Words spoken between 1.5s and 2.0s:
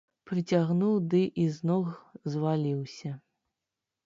з ног